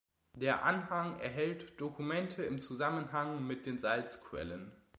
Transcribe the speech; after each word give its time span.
Der 0.33 0.63
Anhang 0.65 1.19
erhält 1.19 1.79
Dokumente 1.79 2.41
im 2.43 2.59
Zusammenhang 2.59 3.45
mit 3.45 3.67
den 3.67 3.77
Salzquellen. 3.77 4.71